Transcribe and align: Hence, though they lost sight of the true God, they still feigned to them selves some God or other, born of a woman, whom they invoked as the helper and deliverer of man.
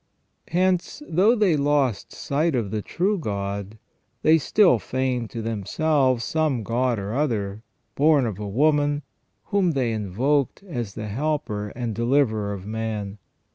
Hence, 0.47 1.03
though 1.07 1.35
they 1.35 1.55
lost 1.55 2.11
sight 2.11 2.55
of 2.55 2.71
the 2.71 2.81
true 2.81 3.19
God, 3.19 3.77
they 4.23 4.39
still 4.39 4.79
feigned 4.79 5.29
to 5.29 5.43
them 5.43 5.63
selves 5.63 6.23
some 6.23 6.63
God 6.63 6.97
or 6.97 7.13
other, 7.13 7.61
born 7.93 8.25
of 8.25 8.39
a 8.39 8.49
woman, 8.49 9.03
whom 9.43 9.73
they 9.73 9.91
invoked 9.91 10.63
as 10.63 10.95
the 10.95 11.07
helper 11.07 11.67
and 11.75 11.93
deliverer 11.93 12.51
of 12.51 12.65
man. 12.65 13.19